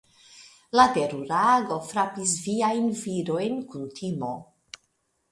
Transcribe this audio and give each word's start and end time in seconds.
La 0.77 0.83
terura 0.93 1.41
ago 1.57 1.75
frapis 1.89 2.33
viajn 2.45 2.87
virojn 3.01 3.59
kun 3.75 3.85
timo. 4.01 4.31